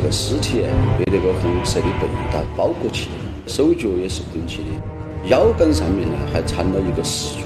[0.00, 0.62] 那个尸体
[0.98, 3.10] 被那个红色的被单包裹起，
[3.46, 7.42] 手脚也是捆起的，腰杆上面呢还缠了一个石柱。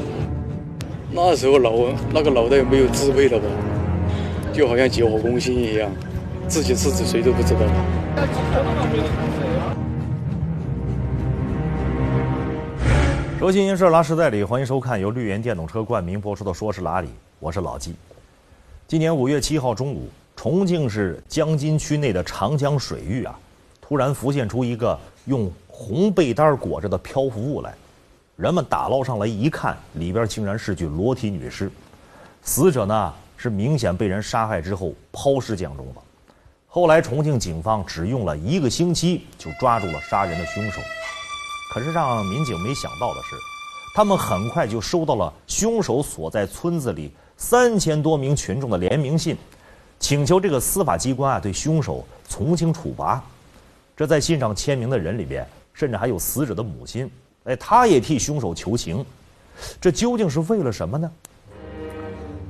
[1.11, 1.73] 那时候脑
[2.13, 3.47] 那个脑袋没有支配了吧，
[4.53, 5.91] 就好像急火攻心一样，
[6.47, 7.61] 自己是指谁都不知道。
[13.41, 17.09] 说新音社拉实在里，欢迎收看由绿源电动车冠名播出的《说是哪里》，
[17.41, 17.97] 我是老纪。
[18.87, 23.39] 今年五月七号中午，重庆市江津区内的长江水域啊，
[23.81, 27.75] 突然浮现出一个用红被单裹着的漂浮物来。
[28.37, 31.71] 人们打捞上来一看，里边竟然是具裸体女尸。
[32.43, 36.01] 死者呢是明显被人杀害之后抛尸江中的。
[36.67, 40.81] 后来重庆警方只用了一个星期就抓住了杀人的凶手。
[41.73, 43.37] 可是让民警没想到的是，
[43.95, 47.13] 他们很快就收到了凶手所在村子里。
[47.37, 49.37] 三千多名群众的联名信，
[49.99, 53.23] 请求这个司法机关啊对凶手从轻处罚。
[53.97, 57.11] 这在信上签名的人里边，甚至还有死者的母亲，
[57.45, 59.05] 哎，他也替凶手求情。
[59.81, 61.11] 这究竟是为了什么呢？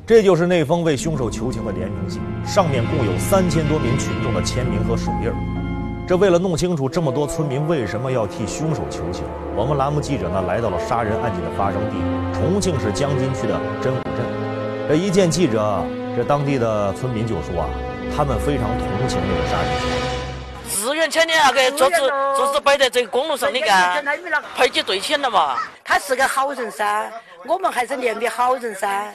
[0.06, 5.30] 这就是那封为凶手求情的联名信，上面共有三千多名群众的签名和手印。
[6.06, 9.24] 这为了弄清楚这么多村民为什么要替凶手求情，
[9.56, 11.96] 我们栏目记者呢来到了杀人案件的发生地——
[12.36, 14.88] 重庆市江津区的真武镇。
[14.88, 15.82] 这一见记者，
[16.16, 17.68] 这当地的村民就说啊，
[18.16, 19.90] 他们非常同情这个杀人犯。
[20.68, 21.96] 自愿签的那个桌子，
[22.36, 24.04] 桌子摆在这个公路上，你看，
[24.54, 25.58] 排起队签了嘛。
[25.82, 27.10] 他是个好人噻，
[27.44, 29.12] 我们还是怜悯好人噻。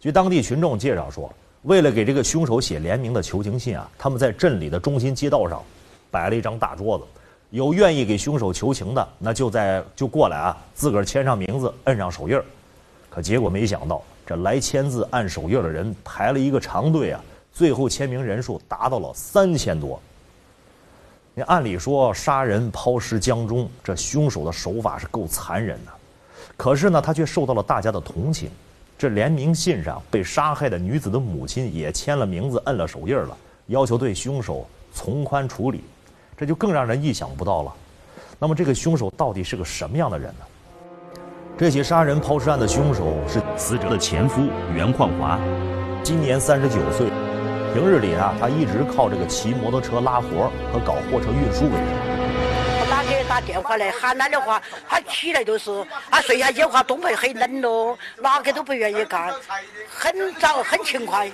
[0.00, 1.30] 据当地群众介绍说，
[1.62, 5.62] 为了给这个凶手写联名的求情信啊，他们在镇里的中心街道上
[6.10, 7.04] 摆了一张大桌子，
[7.50, 12.42] 有愿意给凶手求情的，那就在就过来啊，自个儿签上名字，摁上手印儿。
[13.10, 14.02] 可结果没想到。
[14.24, 17.20] 这来签字、按手印的人排了一个长队啊，
[17.52, 20.00] 最后签名人数达到了三千多。
[21.34, 25.92] 你按理说杀人抛尸江中，这凶手的手法是够残忍的，
[26.56, 28.50] 可是呢，他却受到了大家的同情。
[28.98, 33.36] 这联名信上被杀害的女子的母亲也签了名字、摁了手印了，
[33.66, 34.64] 要求对凶手
[34.94, 35.82] 从宽处理，
[36.36, 37.74] 这就更让人意想不到了。
[38.38, 40.44] 那么，这个凶手到底是个什么样的人呢？
[41.62, 45.38] 这起杀人抛尸案的凶手是死者的前夫袁焕华，
[46.02, 47.06] 今年三十九岁。
[47.72, 51.86] 平日里啊，他一直靠这个骑摩托车拉活和搞货车运输为生。
[52.80, 55.70] 我哪给打电话来喊他的话，他起来都是
[56.10, 59.32] 他，睡下去话东北很冷喽，哪个都不愿意干，
[59.88, 61.30] 很早很勤快。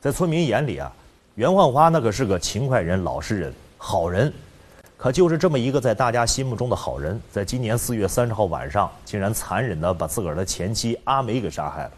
[0.00, 0.90] 在村民眼里啊，
[1.34, 4.32] 袁焕华那可是个勤快人、老实人、好人。
[4.98, 11.90] 可就是这么一个在大家心目中的好人，在今年四月三十号晚上，竟然残忍地把自个儿的前妻阿梅给杀害了。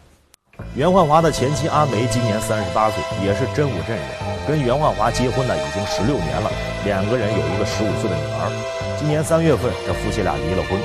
[0.75, 4.05] 袁焕华的前妻阿梅今年三十八岁，也是真武镇人，
[4.47, 6.51] 跟袁焕华结婚呢已经十六年了，
[6.85, 8.95] 两个人有一个十五岁的女儿。
[8.99, 10.79] 今年三月份，这夫妻俩离了婚，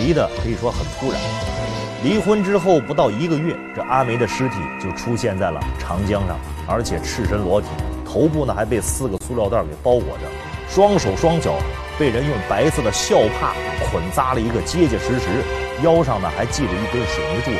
[0.00, 1.20] 离的可以说很突然。
[2.02, 7.68] 离婚之后不到一个月，这阿梅的尸体就出现在了长江上，而且赤身裸体，
[8.04, 10.49] 头部呢还被四个塑料袋给包裹着。
[10.72, 11.56] 双手双脚
[11.98, 13.56] 被人用白色的孝帕
[13.90, 15.26] 捆扎了一个结结实实，
[15.82, 17.56] 腰上呢还系着一根水泥柱子。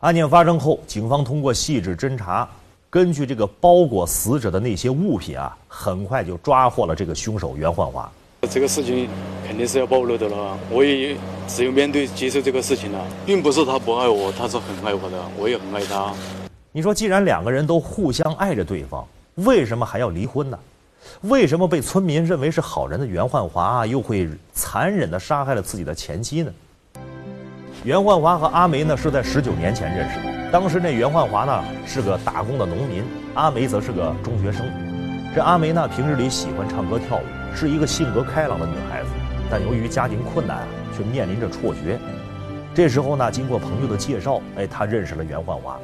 [0.00, 2.48] 案件发生后，警方通过细致侦查，
[2.90, 8.10] 根据这个包裹死者的那些物品啊，很快就抓获了这个凶手袁焕华。
[8.50, 9.08] 这个事情
[9.46, 11.16] 肯定是要暴露的了，我也
[11.46, 16.12] 只有面对接受这个事情了，并不是他不爱我，他是很爱我的，我也很爱他。
[16.72, 19.06] 你说，既然两个人都互相爱着对方，
[19.36, 20.58] 为什么还要离婚呢？
[21.22, 26.52] 为什么被村民认为是好人的袁焕华又会残忍地杀害了自己的前妻呢？
[27.84, 30.50] 袁焕华和阿梅呢是在十九年前认识的。
[30.50, 33.02] 当时那袁焕华呢是个打工的农民，
[33.34, 34.66] 阿梅则是个中学生。
[35.34, 37.22] 这阿梅呢平日里喜欢唱歌跳舞，
[37.54, 39.08] 是一个性格开朗的女孩子，
[39.50, 40.66] 但由于家庭困难，
[40.96, 41.98] 却面临着辍学。
[42.74, 45.78] 这时候呢，经过朋友的介绍，哎，她认识了袁焕华。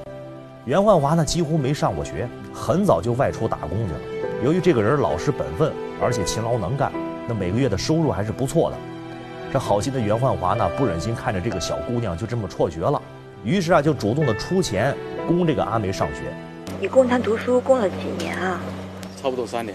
[0.64, 4.00] 袁焕华呢几乎没上过学，很早就外出打工去了。
[4.44, 6.92] 由于这个人老实本分，而且勤劳能干，
[7.26, 8.76] 那每个月的收入还是不错的。
[9.50, 13.00] 这好心的袁焕华呢，不忍心看着这个小姑娘就这么辍学了，
[13.42, 14.94] 于是啊，就主动的出钱
[15.26, 16.20] 供这个阿梅上学。
[16.78, 18.60] 你供她读书供了几年啊？
[19.20, 19.74] 差不多三年。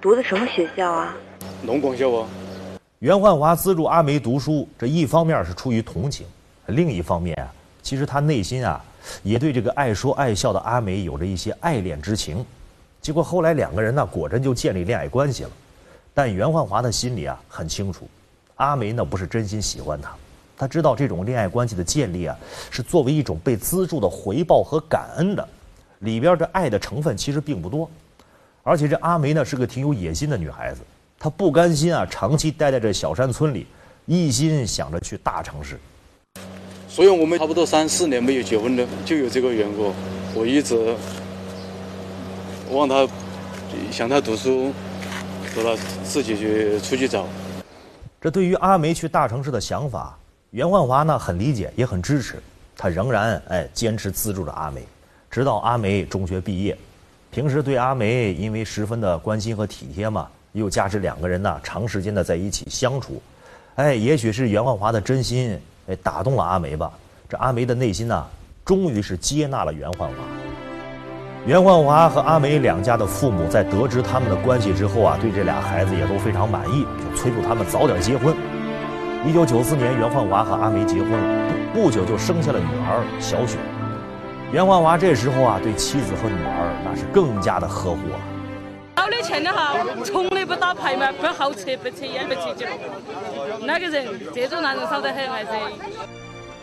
[0.00, 1.14] 读的什么学校啊？
[1.62, 2.28] 农广校啊。
[2.98, 6.26] 袁焕华资助阿梅读书，这一方面是出于同情，
[6.66, 7.46] 另一方面啊，
[7.82, 8.84] 其实他内心啊，
[9.22, 12.44] 也对这个爱说爱笑的阿梅有着一些爱恋之情。
[13.02, 15.50] 结果后来两个人呢，果真就建立恋爱关系了。
[16.14, 18.08] 但袁焕华的心里啊很清楚，
[18.54, 20.14] 阿梅呢不是真心喜欢他，
[20.56, 22.38] 他知道这种恋爱关系的建立啊
[22.70, 25.46] 是作为一种被资助的回报和感恩的，
[25.98, 27.90] 里边这爱的成分其实并不多。
[28.62, 30.82] 而且这阿梅呢是个挺有野心的女孩子，
[31.18, 33.66] 她不甘心啊长期待在这小山村里，
[34.06, 35.76] 一心想着去大城市。
[36.88, 39.92] 所以我们差不多三四年没有结婚了，就有这个缘故。
[40.34, 40.94] 我一直
[42.72, 43.06] 望他，
[43.90, 44.72] 想他读书，
[45.54, 47.26] 读了自己去出去找。
[48.20, 50.16] 这对于阿梅去大城市的想法，
[50.50, 52.42] 袁焕华呢很理解，也很支持。
[52.76, 54.82] 他仍然哎坚持资助着阿梅，
[55.30, 56.76] 直到阿梅中学毕业。
[57.30, 63.22] 平时对阿梅因为十分的关心和体贴嘛，又加之两个人呢长时间的在一起相处，
[63.76, 65.58] 哎，也许是袁焕华的真心
[65.88, 66.92] 哎打动了阿梅吧。
[67.28, 68.26] 这阿梅的内心呢，
[68.64, 70.14] 终于是接纳了袁焕华。
[71.44, 78.32] 袁焕华和阿梅两家的父母在得知他们的关系之后啊，对这俩孩子也都非常满意，就催促他们早点结婚。
[79.26, 83.58] 一九九四年，袁焕华和阿梅结婚了，不久就生下了女儿小雪。
[84.52, 89.04] 袁焕华这时候啊，对妻子和女儿那是更加的呵护了。
[89.04, 89.74] 有了钱的哈，
[90.04, 92.66] 从来不打牌嘛，不好吃，不抽烟，不喝酒。
[93.62, 95.48] 那个人，这种男人少得很，还是。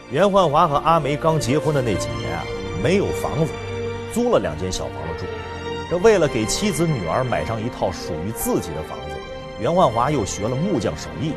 [0.09, 2.43] 袁焕华和阿梅刚结婚的那几年啊，
[2.81, 3.51] 没有房子，
[4.19, 5.25] 租了两间小房子住。
[5.89, 9.15] 这为了给妻子女儿买上一套属于自己的房子，
[9.61, 11.31] 袁焕华又学了木匠手艺，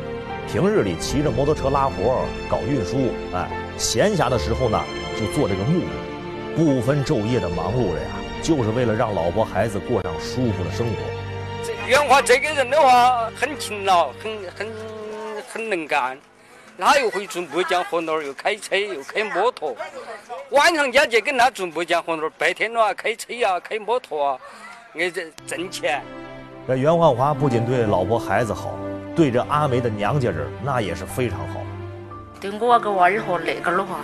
[0.51, 2.97] 平日里骑着摩托车拉活搞运输，
[3.33, 4.83] 哎，闲暇的时候呢，
[5.17, 6.55] 就做这个木工。
[6.55, 8.09] 不分昼夜的忙碌着呀，
[8.43, 10.95] 就是为了让老婆孩子过上舒服的生活。
[11.63, 14.67] 这袁华这个人的话，很勤劳，很很
[15.47, 16.17] 很能干。
[16.77, 19.75] 他又会做木匠活路，又开车，又开摩托。
[20.49, 24.39] 晚上家去跟他做木匠活路，白天的话开车啊，开摩托啊，
[24.95, 26.03] 挨着挣钱。
[26.67, 28.77] 这袁焕华不仅对老婆孩子好，
[29.15, 31.59] 对这阿梅的娘家人那也是非常好。
[32.39, 33.99] 对我个娃儿和那个的话。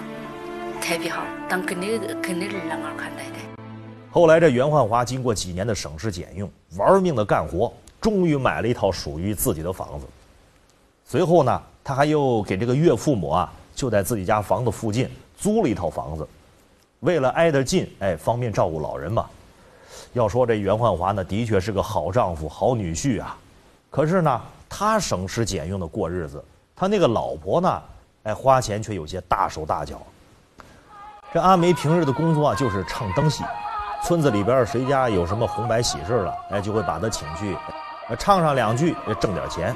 [0.81, 3.63] 特别好，当跟你跟你儿啷个看待的。
[4.09, 10.05] 后来这袁焕华经过几年的省吃俭用，玩命的干活，终于买了一套属于自己的房子。
[11.03, 16.27] 随后呢，他还又给这个岳父母啊，就在自己家房子附近租了一套房子，
[16.99, 19.25] 为了挨得近，哎，方便照顾老人嘛。
[20.13, 23.35] 要说这袁焕华呢，的确是个好丈夫、好女婿啊。
[23.89, 24.39] 可是呢，
[24.69, 26.45] 他省吃俭用的过日子，
[26.75, 27.81] 他那个老婆呢，
[28.21, 29.99] 哎，花钱却有些大手大脚。
[31.33, 33.43] 这阿梅平日的工作啊，就是唱灯戏。
[34.03, 37.57] 村子里边谁家有什么红白喜事了，哎，就会把她请去，
[38.19, 39.75] 唱上两句，挣点钱。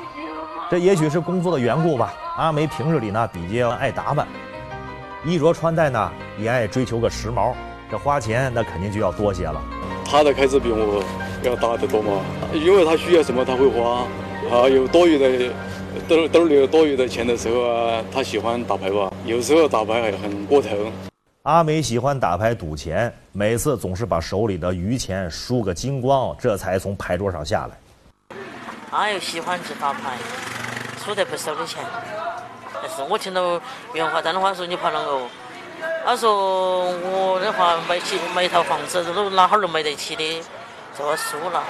[0.69, 2.13] 这也许是工作的缘故吧。
[2.37, 4.27] 阿梅平日里呢比较爱打扮，
[5.23, 7.53] 衣着穿戴呢也爱追求个时髦。
[7.91, 9.61] 这花钱那肯定就要多些了。
[10.03, 11.03] 她的开支比我
[11.43, 12.21] 要大得多嘛，
[12.53, 14.07] 因为她需要什么她会花。
[14.51, 15.53] 啊，有多余的
[16.07, 20.69] 兜兜里有多余的钱的时候啊，她喜欢打牌吧，有时候打牌还很过头。
[21.43, 27.77] 阿梅喜欢打牌赌钱，每次总是把手里的余钱输个精光，这才从牌桌上下来。
[28.91, 30.17] 哪有喜欢吃打牌，
[31.03, 31.83] 输得不少的钱。
[32.81, 33.59] 但是我听到
[33.93, 35.21] 袁华丹的话说：“你怕啷个？”
[36.05, 40.43] 他说：“我的话买起买一套房子都哪哈儿能买得起的，
[40.97, 41.63] 这个输了。”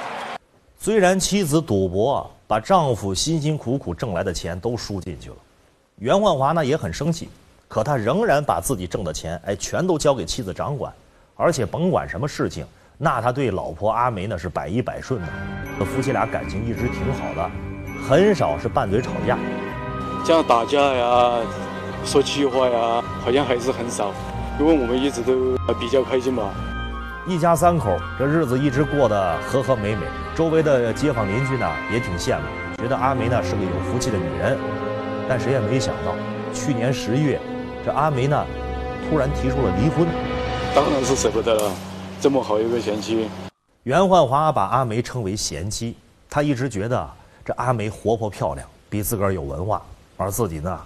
[0.80, 5.36] 虽然妻子赌博，把丈夫辛辛苦苦挣来的钱都输进去了，
[5.98, 7.30] 袁焕华呢也很生气。
[7.68, 10.94] 可他仍然把自己挣的钱，哎，全都交给妻子掌管，
[11.36, 12.68] 而且甭管什么事情，
[13.00, 15.86] 那他对老婆阿梅呢是百依百顺的。
[15.86, 17.50] 夫妻俩感情一直挺好的，
[18.08, 19.38] 很少是拌嘴吵架，
[20.26, 21.32] 像打架呀、
[22.04, 24.12] 说气话呀，好像还是很少。
[24.60, 26.44] 因为我们一直都比较开心吧。
[27.26, 30.02] 一家三口这日子一直过得和和美美，
[30.36, 32.44] 周围的街坊邻居呢也挺羡慕，
[32.84, 34.58] 觉得阿梅呢是个有福气的女人。
[35.30, 36.14] 但谁也没想到，
[36.54, 37.40] 去年十月。
[37.86, 38.46] 这阿梅呢，
[39.10, 40.06] 突然提出了离婚，
[40.76, 41.72] 当然是舍不得了，
[42.20, 43.30] 这么好一个贤妻。
[43.84, 45.96] 袁焕华把阿梅称为贤妻，
[46.30, 47.10] 他一直觉得
[47.46, 49.82] 这阿梅活泼漂亮，比自个儿有文化，
[50.16, 50.80] 而自己呢，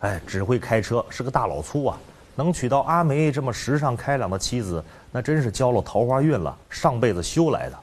[0.00, 1.98] 哎，只会开车，是个大老粗啊。
[2.34, 7.78] 能娶到阿梅这么时尚开朗的妻子，那真是交了桃花运了，上辈子修来的。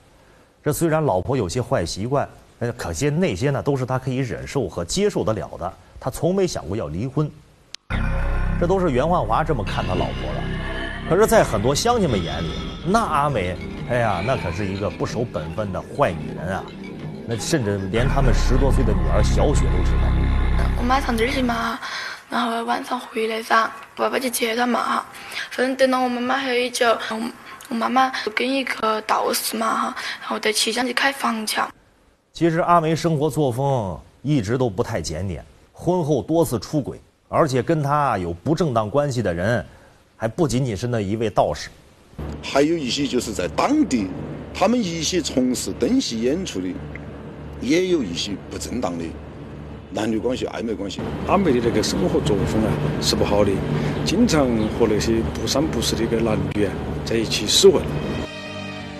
[0.64, 2.28] 这虽然老婆有些坏习惯，
[2.60, 5.74] 哎，可些那些呢，都是他可以忍受和接受得了的。
[6.00, 7.30] 他从没想过要离婚。
[8.60, 12.54] 这都是袁焕华这么看他老婆的，可是，在很多乡亲们眼里，
[12.88, 13.58] 那阿美，
[13.90, 16.64] 哎呀，那可是一个不守本分的坏女人啊！
[17.28, 20.08] 那甚至连他们十多岁的女儿小雪都知道。
[20.78, 21.80] 我妈上这儿去嘛，
[22.30, 25.06] 然后晚上回来噻，爸爸去接她嘛哈。
[25.50, 26.98] 反正等到我妈妈喝酒，
[27.70, 31.68] 我妈妈跟一个道士嘛哈，然后在旗江去开房墙。
[32.32, 37.02] 其实阿梅生活作风一直都不太检点，婚后多次出轨。
[37.28, 39.66] 而且跟她有不正当关系的人，
[40.16, 41.70] 还不仅仅是那一位道士，
[42.44, 44.08] 还有一些就是在当地
[44.54, 46.68] 他们一些从事灯戏演出的，
[47.66, 49.04] 也有一些不正当的
[49.92, 51.00] 男女关系、暧昧关系。
[51.28, 52.70] 阿梅的那个生活作风啊
[53.02, 53.52] 是不好的，
[54.06, 54.46] 经常
[54.78, 56.72] 和那些不三不四的一个男女啊
[57.04, 57.82] 在一起厮混。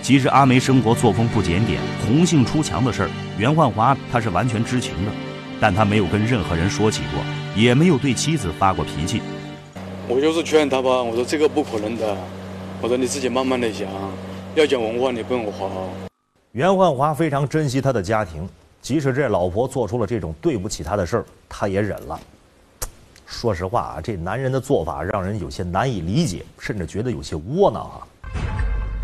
[0.02, 5.12] 其实阿梅生活作风不检点、红杏出墙的事儿，袁焕华他是完全知情的，
[5.60, 7.22] 但他没有跟任何人说起过，
[7.54, 9.22] 也没有对妻子发过脾气。
[10.08, 12.16] 我就是劝他吧，我说这个不可能的，
[12.82, 13.86] 我说你自己慢慢的想。
[14.56, 15.68] 要讲文化，你不用花。
[16.56, 18.48] 袁焕华非常珍惜他的家庭，
[18.80, 22.18] 即使这老婆做出了这种对不起他的事儿，他也忍了。
[23.26, 28.00] 说实话啊，这男人的做法让人有些难以理解，甚至觉得有些窝囊啊。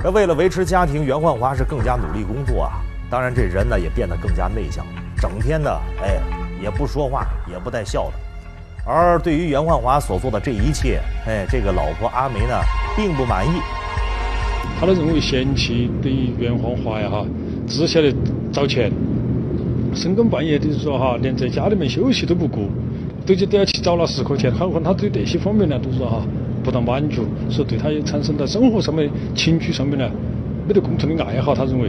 [0.02, 2.80] 这为了维持家庭，袁焕华是更加努力工作啊。
[3.10, 4.82] 当然，这人呢也变得更加内向，
[5.18, 6.22] 整天呢哎
[6.58, 8.12] 也不说话，也不带笑的。
[8.90, 12.58] 而对于袁焕华所做的这一切，哎，这个老婆阿梅呢
[12.96, 13.60] 并不满意。
[14.82, 17.24] 他都认为嫌弃对于袁焕华呀哈，
[17.68, 18.12] 只晓得
[18.52, 18.90] 找钱，
[19.94, 22.68] 深更半夜的说哈，连在家里面休息都不顾，
[23.24, 24.52] 都就都要去找那十块钱。
[24.52, 26.26] 好像他对这些方面呢，都说哈
[26.64, 30.10] 不大满足，说对他也产生在生活上面、情趣上面呢，
[30.66, 31.54] 没得共同的爱好。
[31.54, 31.88] 他认为。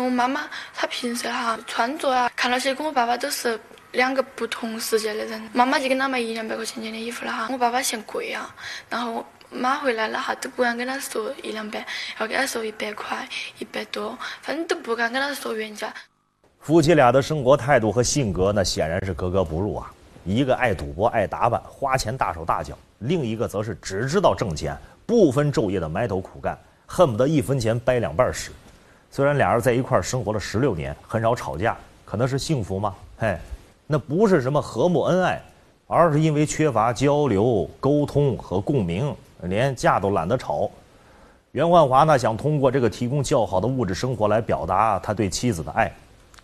[0.00, 0.42] 我妈妈
[0.72, 3.58] 她平时哈穿着啊，看那些跟我爸爸都是
[3.90, 5.42] 两个不同世界的人。
[5.52, 8.54] 妈妈就给他买一两百块钱钱的衣服了哈，我爸爸嫌贵啊，
[8.88, 9.26] 然后。
[9.50, 11.84] 买回来了哈，都不敢跟他说一两百，
[12.20, 13.26] 要跟他说一百块、
[13.58, 15.92] 一百多，反正都不敢跟他说原价。
[16.60, 19.90] 夫妻俩的生活态度和性格，那显然是格格不入啊。
[20.24, 24.76] 一个爱赌博、爱打扮、花钱大手大脚，另一个则是只知道挣钱，
[25.06, 28.50] 不分昼夜的埋头苦干，恨不得一分钱掰两半使。
[29.10, 31.74] 虽然俩人在一块生活了十六年，很少吵架，
[32.04, 32.94] 可能是幸福吗？
[33.16, 33.38] 嘿，
[33.86, 35.42] 那不是什么和睦恩爱，
[35.86, 39.16] 而是因为缺乏交流、沟通和共鸣。
[39.42, 40.70] 连架都懒得吵，
[41.52, 45.92] 袁焕华呢想通过这个提供较好的物质生活来表达他对妻子的爱，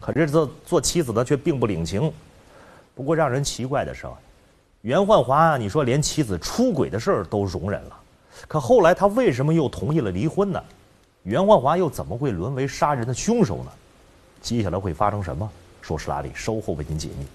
[0.01, 2.13] 可是这做妻子的却并不领情。
[2.95, 4.07] 不过让人奇怪的是，
[4.83, 7.97] 袁焕华你说连妻子出轨的事儿都容忍了，
[8.47, 10.63] 可后来他为什么又同意了离婚呢？
[11.25, 13.73] 袁焕华又怎么会沦为杀人的凶手呢？
[14.41, 15.51] 接下来会发生什么？
[15.81, 16.31] 说是哪里？
[16.35, 17.27] 稍后为您解密。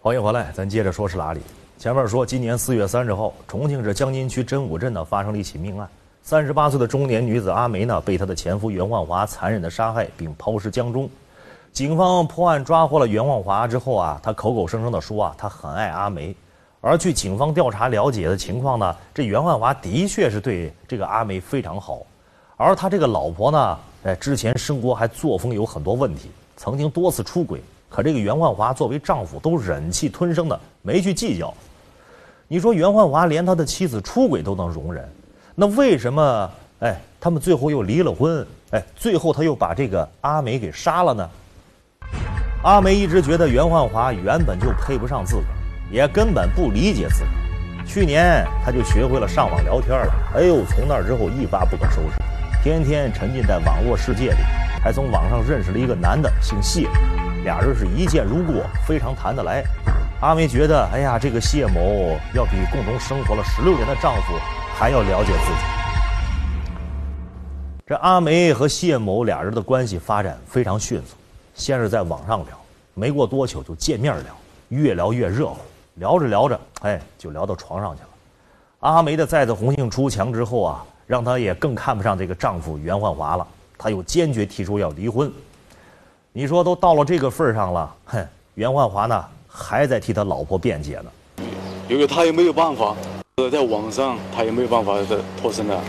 [0.00, 1.40] 欢迎回来，咱接着说是哪里。
[1.78, 5.86] 前面说，今年四月三十号，重庆市江津区真武镇呢发生了一起命案。
[6.22, 11.08] 三十八岁的中年女子阿梅呢，被她的前夫袁焕华残忍的杀害并抛尸江中。
[11.74, 16.34] 警方破案抓获了袁焕华之后啊，他口口声声的说啊，他很爱阿梅。
[16.80, 22.00] 而据警方调查了解的情况呢，这袁焕华的确是对这个阿梅非常好。
[22.56, 27.60] 而他这个老婆呢，哎，之前生活还作风有很多问题，曾经多次出轨。
[27.96, 31.54] 可这个袁焕华作为丈夫都忍气吞声的，没去计较。
[32.46, 35.02] 你说袁焕华连他的妻子出轨都能容忍，
[35.54, 36.50] 那为什么
[36.80, 38.46] 哎他们最后又离了婚？
[38.72, 41.30] 哎，最后他又把这个阿梅给杀了呢？
[42.64, 45.48] 阿梅一直觉得袁焕华原本就配不上自个儿，
[45.90, 47.86] 也根本不理解自个儿。
[47.86, 54.38] 去年他就学会了上网聊天了，哎呦，从那之后一发不可收拾，天天沉浸在网络世界里，
[54.82, 56.86] 还从网上认识了一个男的，姓谢。
[57.46, 59.62] 俩人是一见如故，非常谈得来。
[60.20, 64.32] 阿梅觉得，哎呀，这个谢某要比共同生活了十六年的丈夫
[64.74, 65.58] 还要了解自己。
[67.86, 71.14] 这阿梅和谢某俩人的关系发展非常迅速，
[71.54, 72.48] 先是在网上聊，
[72.94, 74.34] 没过多久就见面聊，
[74.70, 75.58] 越聊越热乎，
[75.94, 78.08] 聊着聊着，哎，就聊到床上去了。
[78.80, 83.46] 阿梅的再次红杏出墙之后啊，让她也更看不上这个丈夫袁焕华了，
[83.78, 85.32] 她又坚决提出要离婚。
[86.38, 88.22] 你说都到了这个份儿上了，哼，
[88.56, 91.10] 袁焕华呢还在替他老婆辩解呢，
[91.88, 92.94] 因为他也没有办法，
[93.36, 95.80] 呃，在网上他也没有办法的脱身了。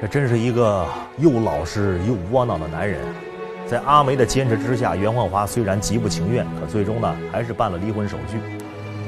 [0.00, 0.86] 这真是一个
[1.18, 3.00] 又老实又窝囊的男人。
[3.66, 8.38] 在阿梅的坚持之下，袁焕华虽然极不情愿，可最终呢还是办了离婚手续。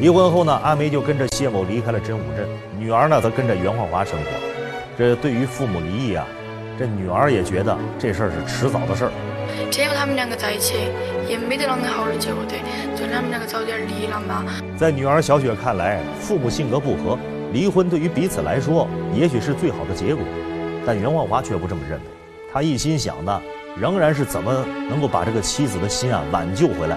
[0.00, 2.44] 离婚后呢，阿梅就跟着谢某离开了真武镇，
[2.76, 4.24] 女儿呢则跟着袁焕华生活。
[4.98, 6.26] 这对于父母离异啊，
[6.78, 9.10] 这女儿也觉得这事儿是迟早的事儿。
[9.68, 10.76] 天和他们两个在一起，
[11.28, 12.54] 也没得啷个好的结果的，
[12.94, 14.44] 就他们两个早点离了嘛。
[14.76, 17.18] 在女儿小雪看来，父母性格不合，
[17.52, 20.22] 离婚对于彼此来说也许是最好的结果。
[20.86, 22.04] 但袁焕华却不这么认为，
[22.52, 23.42] 他一心想的
[23.76, 26.96] 仍然是怎么能够把这个妻子的心啊挽救回来。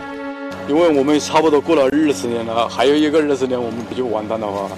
[0.68, 4.70] 因为我们差不多过了二十年了，还有一个二十年，我们不就完蛋了吗？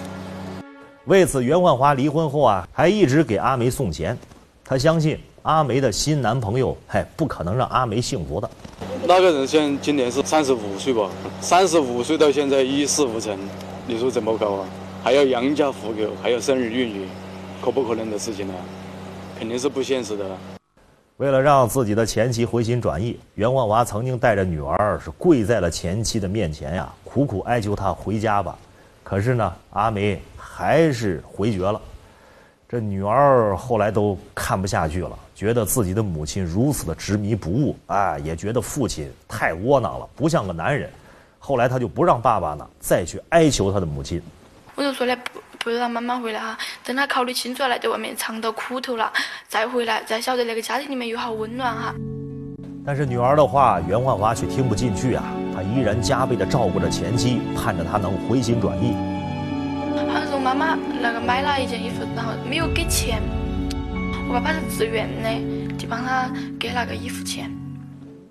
[1.06, 4.18] 为此，袁焕华离婚后啊，还一直给阿梅送钱。
[4.74, 5.20] 他相信。
[5.44, 8.50] 阿梅的新男朋友，嗨，不可能让阿梅幸福的。
[9.06, 11.12] 那个人现今年是三十五岁吧？
[11.42, 13.38] 三十五岁到现在一事无成，
[13.86, 14.66] 你说怎么搞啊？
[15.04, 17.06] 还要养家糊口，还要生儿育女，
[17.62, 18.54] 可不可能的事情呢？
[19.38, 20.26] 肯定是不现实的。
[21.18, 28.58] 为了让自己的前妻回心转意，袁万娃曾经带着女儿是跪在了前妻的面前呀，苦苦哀求她回家吧。
[29.04, 31.80] 可是呢，阿梅还是回绝了。
[32.74, 40.90] 这女儿后来都看不下去了，觉得自己的母亲如此的执迷不悟，哎，也觉得父亲太窝囊了，不像个男人。
[41.38, 44.20] 后来他就不让爸爸呢再去哀求他的母亲。
[44.74, 49.14] 我就说呢，不不让妈妈回来哈，等他考虑清楚了，在外面尝到苦头了，
[49.48, 51.94] 再回来，再晓得那个家庭里面有好温暖哈。
[52.84, 59.13] 但是女儿的话，袁焕华却听不进去啊，他依然加倍的照顾着前妻，盼着她能回心转意。
[60.44, 63.22] 妈妈那个买了一件衣服，然后没有给钱，
[64.28, 67.50] 我爸爸是自愿的，就帮他给那个衣服钱。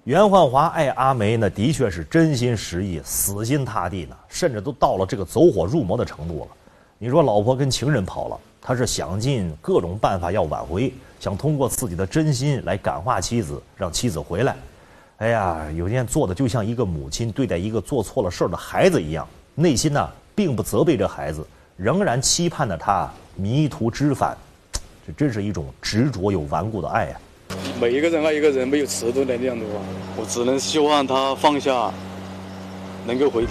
[0.04, 6.48] 袁焕华爱阿梅呢，的确是真心实意、死心塌地呢，甚至都到了这个走火入魔的程度了。
[6.98, 14.54] 你说老婆跟情人跑了，他是想尽各种办法要挽回，想通过自己的真心来感化妻子，让妻子回来。
[15.16, 21.46] 哎呀，有天做的就像一个母亲对待一个做错了事儿的孩子一样，内心呢并不责备这孩子，
[21.82, 24.38] 仍然期盼着他迷途知返。
[25.04, 27.16] 这真是一种执着又顽固的爱呀。
[27.80, 29.80] 每一个人爱一个人没有尺度的那样的话，
[30.16, 31.90] 我只能希望他放下，
[33.04, 33.50] 能够回头。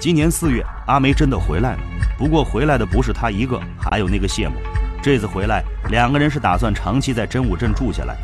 [0.00, 1.78] 今年四月，阿梅真的回来了，
[2.16, 4.54] 不过回来的不是她一个，还有那个谢某。
[5.02, 8.16] 这次回来，两个人是打算长期在真武镇住下来。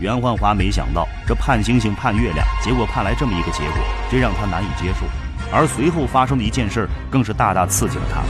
[0.00, 3.78] 袁焕华没想到，这盼星星盼月亮，结果盼来这么一个结果，
[4.10, 5.06] 这让他难以接受。
[5.52, 8.22] 而随后发生的一件事，更是大大刺激了他。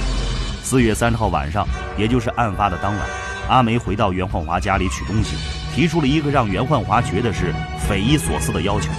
[0.63, 3.01] 四月三号晚上，也就是案发的当晚，
[3.49, 5.37] 阿梅回到袁焕华家里取东西，
[5.75, 7.53] 提出了一个让袁焕华觉得是
[7.89, 8.91] 匪夷所思的要求。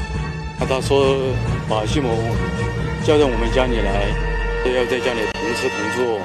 [0.58, 1.16] 他说
[1.70, 2.12] 把西蒙
[3.04, 4.10] 叫到我们家里来，
[4.66, 6.20] 要在家里同吃同住，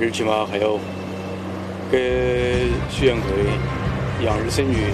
[0.00, 0.78] 而且嘛还要
[1.90, 3.30] 给徐艳奎
[4.24, 4.92] 养儿生女。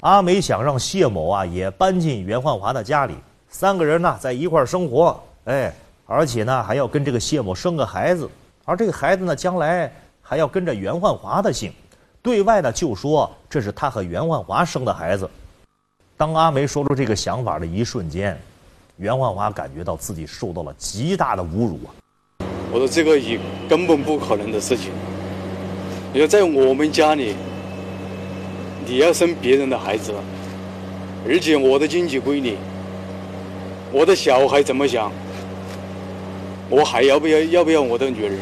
[0.00, 3.14] 阿梅想让谢某啊也搬进袁焕华的家里，
[3.50, 5.70] 三个人呢在一块儿生活，哎，
[6.06, 8.28] 而且呢还要跟这个谢某生个孩子，
[8.64, 11.70] 而这个孩子呢将来还要跟着袁焕华的姓，
[12.22, 15.28] 对外呢就说这是他和袁焕华生的孩子。
[16.16, 18.40] 当阿梅说出这个想法的一瞬间，
[18.96, 21.92] 袁焕华感觉到自己受到了极大的侮辱啊！
[22.72, 24.92] 我说这个也根本不可能的事情。
[26.10, 27.36] 你要在我们家里，
[28.90, 30.12] 你要生别人的孩子，
[31.24, 32.56] 而且我的经济归你，
[33.92, 35.12] 我的小孩怎么想？
[36.68, 38.36] 我还要不要要不要我的女人？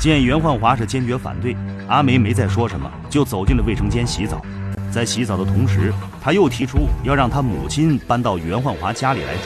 [0.00, 1.56] 见袁焕华是坚决反对，
[1.86, 4.44] 阿梅没再说什么，就走进了卫生间洗澡。
[4.90, 9.42] 在洗澡的同时，他又提出要让他母亲搬到袁焕华家里来住，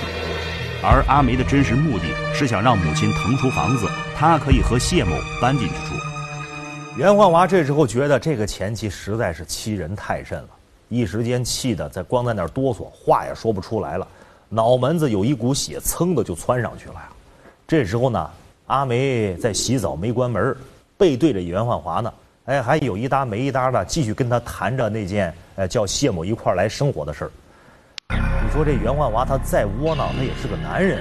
[0.83, 3.87] 而阿梅的真实目的是想让母亲腾出房子，
[4.17, 6.12] 他可以和谢某搬进去住。
[6.95, 10.49] 袁焕华这时候觉得这个前妻实在是欺人太甚了，
[10.91, 14.07] 一时间气得在光在那儿哆嗦，话也说不出来了，
[14.51, 17.09] 脑门子有一股血噌的就窜上去了呀。
[17.67, 18.31] 这时候呢，
[18.67, 20.55] 阿梅在洗澡没关门，
[20.99, 22.13] 背对着袁焕华呢。
[22.45, 27.31] 哎，还有一搭没一搭的，继续跟他谈着那件，呃，叫谢某一块来生活的事儿。
[28.45, 31.01] 你说这袁焕华他再窝囊，他也是个男人，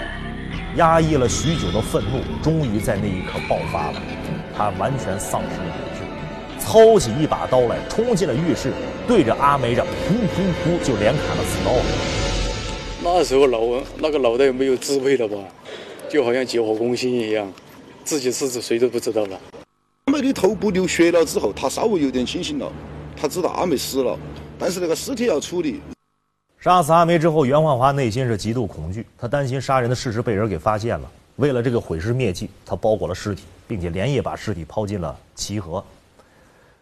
[0.77, 4.01] 压抑了许久的愤怒，终于在那一刻爆发了。
[4.55, 8.71] 他完全丧失了理智，操起一把刀来，冲进了浴室，
[9.07, 11.71] 对着阿梅这噗噗噗就连砍了四刀。
[13.03, 13.59] 那时候脑
[13.97, 15.37] 那个脑袋没有智慧了吧，
[16.09, 17.51] 就好像急火攻心一样，
[18.03, 19.39] 自己是指谁都不知道了。
[20.05, 22.71] 阿梅的头部流血了之后，他稍微有点清醒了，
[23.15, 24.17] 他知道阿梅死了，
[24.59, 25.79] 但是那个尸体要处理。
[26.59, 31.09] 杀死阿梅之后，袁焕华内心是极度恐惧，他担心杀人的事实被人给发现了。
[31.41, 35.83] 为了这个毁尸灭迹，他包裹了尸体，并且连夜把尸体抛进了齐河。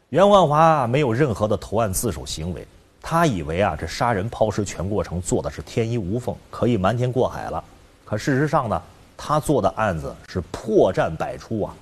[0.09, 2.67] 袁焕华没有任何的投案自首行为，
[3.01, 7.63] 他以为啊，这杀人抛尸全过程做的是天衣无缝，可以瞒天过海了。
[8.03, 8.81] 可事实上呢，
[9.15, 11.73] 他做的案子是破绽百出啊。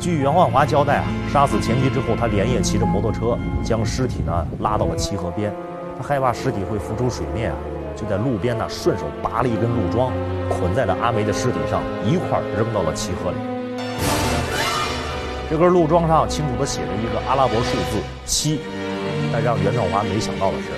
[0.00, 5.54] 据袁焕华交代啊，杀死前妻之后，他连夜骑着摩托车将尸体呢拉到了齐河边。
[5.96, 7.58] 他害怕尸体会浮出水面啊，
[7.98, 10.12] 就在路边呢顺手拔了一根路桩，
[10.48, 13.36] 捆在了阿梅的尸体上，一块扔到了齐河里。
[15.50, 18.60] 这根路桩上清楚地写着一个阿拉伯数字七，
[19.32, 20.68] 但让袁焕华没想到的是，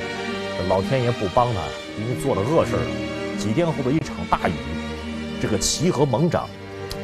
[0.57, 1.61] 这老天爷不帮他，
[1.99, 2.83] 因为做了恶事了。
[3.37, 4.53] 几天后的一场大雨，
[5.43, 6.49] 这个齐河猛涨，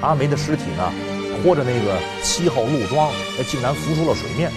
[0.00, 0.92] 阿梅的尸体呢？
[1.42, 3.10] 拖着那个七号路桩，
[3.46, 4.50] 竟然浮出了水面。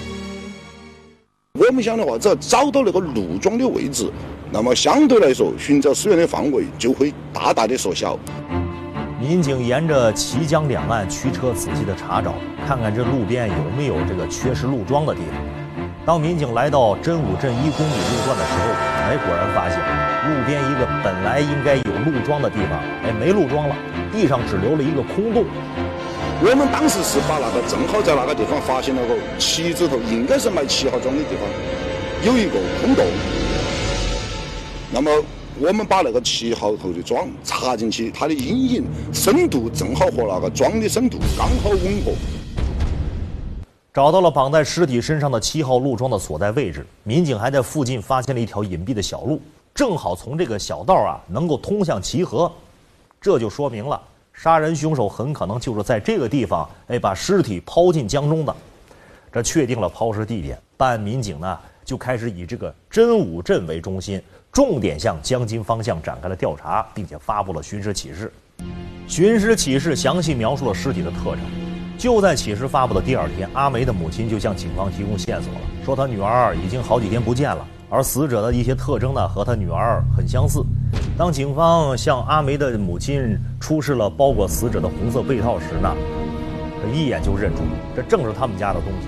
[1.60, 4.10] 我们想的话，只要找到那个路桩的位置，
[4.50, 8.18] 那么相对来说，寻找尸源的范围就会大大的缩小。
[9.20, 12.34] 民警沿着綦江两岸驱车仔细的查找，
[12.66, 15.36] 看看这路边有没有这个缺失路桩的地方。
[16.06, 23.76] 当民警来到真武镇一公里路段的时候，哎，果然发现路边一个本来应该有路桩的地方，哎，没路桩了，
[24.14, 25.44] 地上只留了一个空洞。
[26.42, 31.44] 我们当时是把那个正好在那个地方发现了个旗子头，应该是卖七号桩的地方，
[32.24, 33.06] 有一个空洞。
[34.90, 35.12] 那么
[35.60, 42.14] 我们把那个七号头的桩插进去，它的阴影深度正好和那个桩的深度刚好吻合。
[43.94, 49.42] 找到了绑在尸体身上的七号路桩的所在位置，民警还在附近发现了一条隐蔽的小路，
[49.76, 52.50] 正好从这个小道啊能够通向齐河，
[53.20, 54.02] 这就说明了
[54.42, 58.56] 杀人凶手很可能就是在这个地方哎把尸体抛进江中的。
[59.34, 68.32] 这确定了抛尸地点，办案民警呢就开始以这个真武镇为中心，重点向江津方向展开了调查，并且发布了寻尸启事。
[69.10, 71.40] 寻尸启事详细描述了尸体的特征。
[71.98, 80.64] 就在启事发布的第二天，阿梅的母亲就向警方提供线索了，说她女儿已经好几天不见了，而死者的一些特征呢和他女儿很相似。
[81.18, 85.94] 当警方向阿梅的母亲出示了包裹死者的红色被套时呢，
[86.82, 87.64] 她一眼就认出，
[87.96, 89.08] 这正是他们家的东西。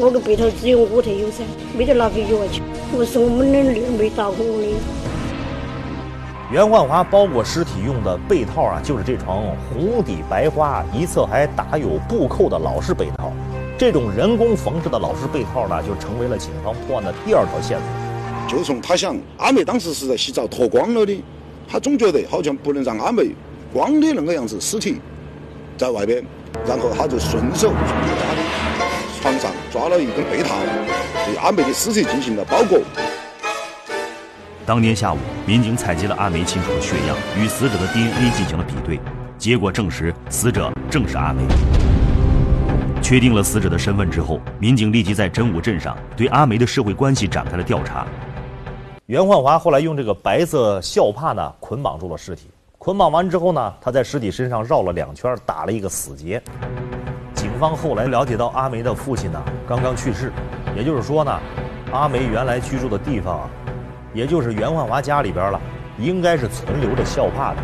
[0.00, 1.44] 我的被套只有我才有噻，
[1.76, 2.62] 没得拿给女儿去，
[2.96, 4.66] 我是我们的儿没打过我的。
[6.50, 13.30] 袁焕华包裹尸体用的被套啊，就是这床红底白花、一侧还打有布扣的老式被套。
[13.78, 18.58] 这种人工缝制的老式被套呢，就成为了警方破案的第二条线索。
[18.58, 21.22] 就从他想，阿梅当时是在洗澡脱光了的，
[21.68, 23.30] 他总觉得好像不能让阿梅
[23.72, 24.96] 光的那个样子尸体
[25.76, 26.24] 在外边，
[26.66, 28.42] 然后他就顺手从他的
[29.20, 30.56] 床上抓了一根被套，
[31.24, 32.80] 对阿梅的尸体进行了包裹。
[34.66, 38.98] 当天下午，民警采集了阿梅亲属的血样，与死者的 DNA 进行了比对，
[39.38, 41.87] 结果证实死者正是阿梅。
[43.00, 48.06] 确定了死者的身份之后，民警立即在真武镇上对阿梅的社会关系展开了调查。
[49.06, 56.42] 袁焕华后来用这个白色孝帕呢捆绑住了尸体，捆绑完之后呢，他在尸体身上绕了两圈，打了一个死结。
[57.34, 60.32] 警方后来了解到，阿梅的父亲呢刚刚去世，
[60.76, 61.40] 也就是说呢，
[61.92, 63.50] 阿梅原来居住的地方啊。
[64.14, 65.60] 也就是袁焕华家里边了，
[65.98, 67.58] 应该是存留着孝帕的。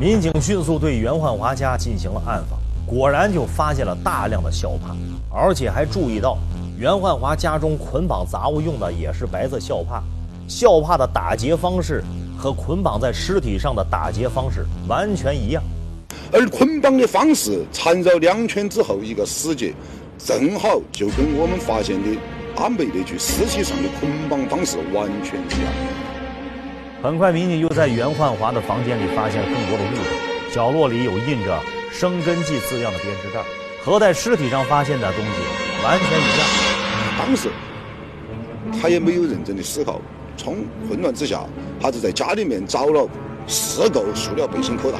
[0.00, 4.94] 民警迅速对袁焕华家进行了暗访，果然就发现了大量的校帕，
[5.30, 6.38] 而且还注意到
[6.78, 10.02] 袁焕华家中捆绑杂物用的也是白色校帕，
[10.46, 12.02] 校帕的打结方式
[12.38, 15.62] 和捆绑在尸体上的打结方式完全一样，
[16.32, 19.72] 而捆绑的方式缠绕两圈之后一个死结，
[20.18, 22.18] 正好就跟我们发现的。
[22.56, 25.72] 阿梅那具尸体上的捆绑方式完全一样。
[27.02, 31.58] 很快，民警又在袁焕华的房间里发现更多的物证，角落里有印着
[31.94, 33.40] “生根剂”字样的编织袋，
[33.84, 36.46] 和在尸体上发现的东西完全一样。
[37.16, 37.48] 当时
[38.82, 40.00] 他也没有认真的思考，
[40.36, 41.40] 从混乱之下，
[41.80, 43.08] 他就在家里面找了
[43.46, 44.98] 四个塑料背心口袋，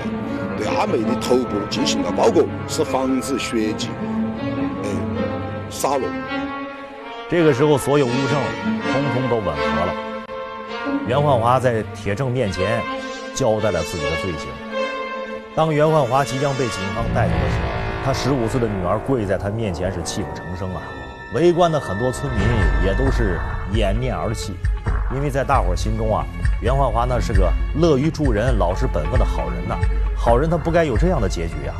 [0.57, 3.89] 对阿梅的头部进行了包裹，是防止血迹
[4.85, 4.89] 哎
[5.69, 6.09] 洒落。
[7.29, 8.41] 这个时候，所有物证
[8.93, 9.95] 通通都吻合了。
[11.09, 12.81] 袁焕华在铁证面前
[13.35, 14.74] 交代了自己的罪行。
[15.57, 20.83] 当袁焕华即将被警方带走的时候，他十五岁的女儿跪在他面前是泣不成声啊！
[21.33, 22.43] 围观的很多村民
[22.85, 23.39] 也都是
[23.73, 24.57] 掩面而泣，
[25.15, 26.25] 因为在大伙儿心中啊，
[26.61, 29.77] 袁焕华那是个乐于助人、老实本分的好人呐。
[30.17, 31.75] 好人他不该有这样的结局呀！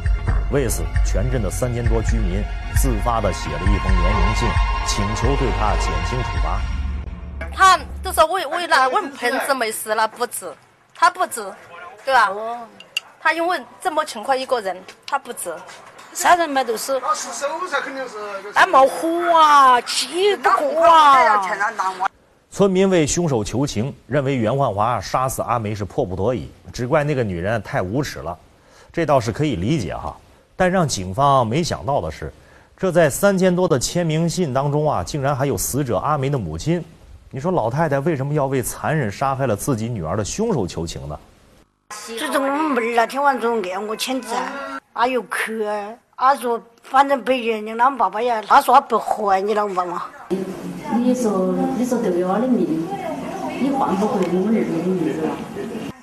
[0.53, 2.45] 为此，全镇的三千多居民
[2.77, 4.49] 自发地写了一封联名信。
[4.87, 6.61] 请求对他减轻处罚。
[7.53, 10.53] 他都说我我那我们盆子没事了不治，
[10.95, 11.43] 他不治，
[12.05, 12.31] 对吧？
[13.25, 15.51] 他因为这么情况一个人，他不治。
[16.13, 17.01] 杀人嘛都是，
[18.53, 21.43] 他冒火啊，气不过啊。
[22.51, 28.37] 村民为凶手求情，认为袁焕华杀死阿梅是迫不得已，只怪那个女人太无耻了，
[28.93, 30.15] 这倒是可以理解哈。
[30.55, 32.31] 但让警方没想到的是。
[32.77, 36.85] 这在三千多的签名信当中啊，竟然还有死者阿梅的母亲。
[37.31, 41.19] 你说老太太为什么要为残忍杀害了自己女儿的凶手求情呢？
[42.07, 44.35] 自从我们妹儿那天晚上按我签字，
[44.93, 45.29] 他又哭，
[46.17, 50.03] 他说反正被人家他们爸爸呀，他说他不还你了爸妈。
[50.29, 52.87] 你说你说对娃的命，
[53.61, 55.31] 你换不回我们儿子的命是吧？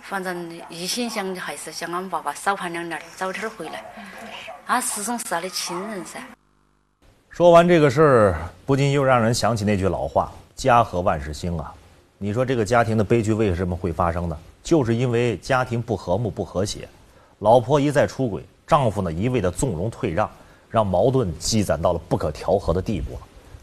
[0.02, 3.84] 反正一心想还是想俺爸爸少判两年，早点回来。
[4.66, 6.20] 他始终是他的亲人噻。
[7.30, 11.74] 说完这个事儿，不禁又让人想起那句老话：“家和万事兴啊！”
[12.18, 14.38] 你说这个家庭的悲剧为什么会发生呢？
[14.64, 16.88] 就是因为家庭不和睦、不和谐。
[17.40, 20.30] 老婆一再出轨，丈夫呢一味的纵容退让，
[20.70, 23.20] 让矛盾积攒到了不可调和的地步了。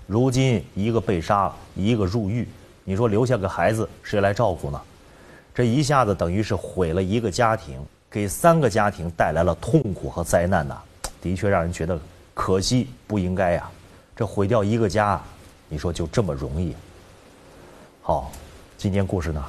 [0.07, 2.49] 如今一个被杀了，一个入狱，
[2.83, 4.81] 你说留下个孩子谁来照顾呢？
[5.55, 7.79] 这一下子等于是毁了一个家庭，
[8.11, 10.77] 给三个家庭带来了痛苦和灾难呐，
[11.21, 11.99] 的确让人觉得
[12.33, 13.71] 可惜，不应该呀。
[14.17, 15.21] 这毁掉一个家，
[15.69, 16.75] 你说就这么容易？
[18.03, 18.33] 好，
[18.77, 19.45] 今天故事呢